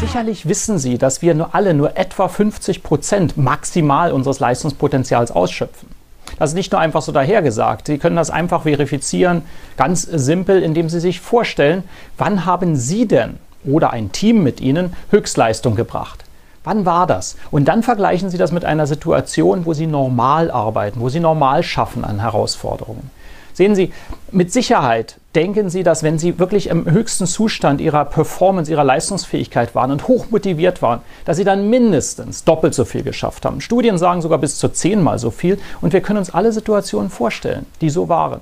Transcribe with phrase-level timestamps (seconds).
[0.00, 5.88] Sicherlich wissen Sie, dass wir nur alle nur etwa 50 Prozent maximal unseres Leistungspotenzials ausschöpfen.
[6.38, 7.86] Das ist nicht nur einfach so dahergesagt.
[7.86, 9.42] Sie können das einfach verifizieren,
[9.78, 11.82] ganz simpel, indem Sie sich vorstellen,
[12.18, 16.24] wann haben Sie denn oder ein Team mit Ihnen Höchstleistung gebracht?
[16.62, 17.36] Wann war das?
[17.50, 21.62] Und dann vergleichen Sie das mit einer Situation, wo Sie normal arbeiten, wo Sie normal
[21.62, 23.10] schaffen an Herausforderungen.
[23.54, 23.92] Sehen Sie,
[24.30, 29.74] mit Sicherheit denken Sie, dass wenn Sie wirklich im höchsten Zustand Ihrer Performance, Ihrer Leistungsfähigkeit
[29.74, 33.60] waren und hochmotiviert waren, dass Sie dann mindestens doppelt so viel geschafft haben.
[33.60, 37.66] Studien sagen sogar bis zu zehnmal so viel und wir können uns alle Situationen vorstellen,
[37.82, 38.40] die so waren.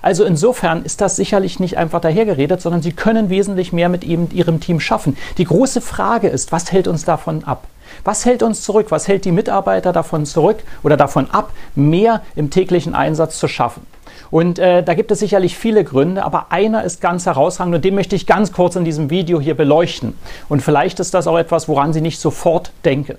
[0.00, 4.60] Also insofern ist das sicherlich nicht einfach dahergeredet, sondern Sie können wesentlich mehr mit Ihrem
[4.60, 5.16] Team schaffen.
[5.38, 7.66] Die große Frage ist, was hält uns davon ab?
[8.04, 8.86] Was hält uns zurück?
[8.90, 13.86] Was hält die Mitarbeiter davon zurück oder davon ab, mehr im täglichen Einsatz zu schaffen?
[14.30, 17.94] Und äh, da gibt es sicherlich viele Gründe, aber einer ist ganz herausragend und den
[17.94, 20.14] möchte ich ganz kurz in diesem Video hier beleuchten.
[20.48, 23.16] Und vielleicht ist das auch etwas, woran Sie nicht sofort denken.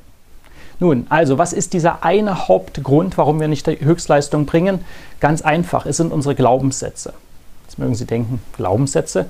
[0.79, 4.83] Nun, also was ist dieser eine Hauptgrund, warum wir nicht die Höchstleistung bringen?
[5.19, 7.13] Ganz einfach, es sind unsere Glaubenssätze.
[7.65, 9.27] Jetzt mögen Sie denken, Glaubenssätze.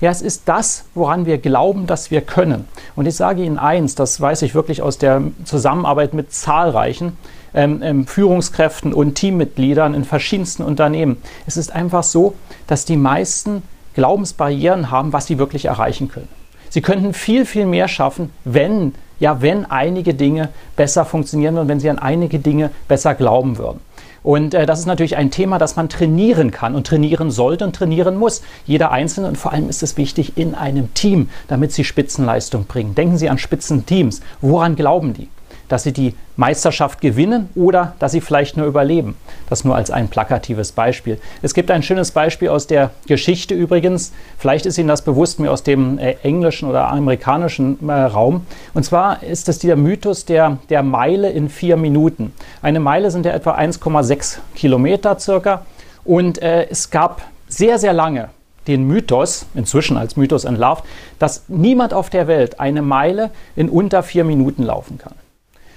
[0.00, 2.66] Ja, es ist das, woran wir glauben, dass wir können.
[2.96, 7.16] Und ich sage Ihnen eins, das weiß ich wirklich aus der Zusammenarbeit mit zahlreichen
[7.54, 11.16] ähm, ähm, Führungskräften und Teammitgliedern in verschiedensten Unternehmen.
[11.46, 12.34] Es ist einfach so,
[12.66, 13.62] dass die meisten
[13.94, 16.28] Glaubensbarrieren haben, was sie wirklich erreichen können.
[16.68, 21.78] Sie könnten viel, viel mehr schaffen, wenn, ja, wenn einige Dinge besser funktionieren und wenn
[21.78, 23.80] sie an einige Dinge besser glauben würden.
[24.24, 27.76] Und äh, das ist natürlich ein Thema, das man trainieren kann und trainieren sollte und
[27.76, 28.42] trainieren muss.
[28.66, 32.94] Jeder Einzelne und vor allem ist es wichtig in einem Team, damit sie Spitzenleistung bringen.
[32.94, 34.20] Denken Sie an Spitzenteams.
[34.40, 35.28] Woran glauben die?
[35.68, 39.16] Dass sie die Meisterschaft gewinnen oder dass sie vielleicht nur überleben.
[39.48, 41.20] Das nur als ein plakatives Beispiel.
[41.42, 44.12] Es gibt ein schönes Beispiel aus der Geschichte übrigens.
[44.38, 48.46] Vielleicht ist Ihnen das bewusst, mir aus dem äh, englischen oder amerikanischen äh, Raum.
[48.74, 52.32] Und zwar ist es dieser Mythos der, der Meile in vier Minuten.
[52.62, 55.64] Eine Meile sind ja etwa 1,6 Kilometer circa.
[56.04, 58.28] Und äh, es gab sehr, sehr lange
[58.66, 60.84] den Mythos, inzwischen als Mythos entlarvt,
[61.18, 65.14] dass niemand auf der Welt eine Meile in unter vier Minuten laufen kann.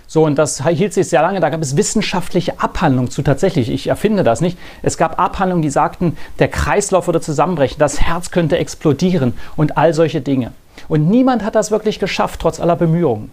[0.07, 1.41] So, und das hielt sich sehr lange.
[1.41, 3.69] Da gab es wissenschaftliche Abhandlungen zu tatsächlich.
[3.69, 4.57] Ich erfinde das nicht.
[4.81, 9.93] Es gab Abhandlungen, die sagten, der Kreislauf würde zusammenbrechen, das Herz könnte explodieren und all
[9.93, 10.53] solche Dinge.
[10.87, 13.31] Und niemand hat das wirklich geschafft, trotz aller Bemühungen.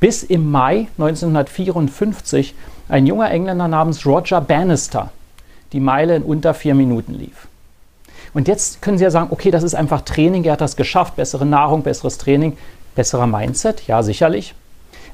[0.00, 2.54] Bis im Mai 1954
[2.88, 5.10] ein junger Engländer namens Roger Bannister
[5.72, 7.48] die Meile in unter vier Minuten lief.
[8.34, 11.16] Und jetzt können Sie ja sagen, okay, das ist einfach Training, er hat das geschafft,
[11.16, 12.56] bessere Nahrung, besseres Training,
[12.94, 14.54] besserer Mindset, ja sicherlich.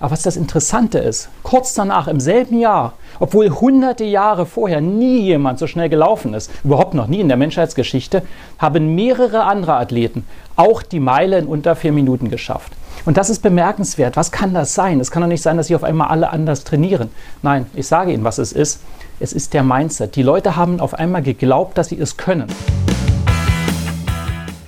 [0.01, 5.23] Aber was das Interessante ist, kurz danach, im selben Jahr, obwohl hunderte Jahre vorher nie
[5.23, 8.23] jemand so schnell gelaufen ist, überhaupt noch nie in der Menschheitsgeschichte,
[8.59, 12.73] haben mehrere andere Athleten auch die Meile in unter vier Minuten geschafft.
[13.05, 14.17] Und das ist bemerkenswert.
[14.17, 15.01] Was kann das sein?
[15.01, 17.11] Es kann doch nicht sein, dass sie auf einmal alle anders trainieren.
[17.43, 18.81] Nein, ich sage Ihnen, was es ist.
[19.21, 20.15] Es ist der Mindset.
[20.15, 22.47] Die Leute haben auf einmal geglaubt, dass sie es können.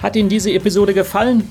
[0.02, 1.50] Hat Ihnen diese Episode gefallen?